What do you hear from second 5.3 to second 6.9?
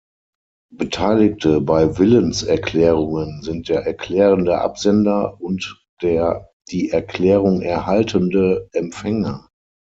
und der die